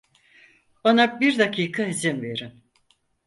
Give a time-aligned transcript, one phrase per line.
[0.83, 2.63] Bana bir dakika izin verin.